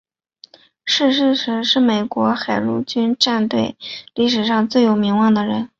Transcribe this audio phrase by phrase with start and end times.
[0.83, 2.65] 逝世时是美国海军
[3.05, 3.77] 陆战队
[4.15, 5.69] 历史上最有名望的人。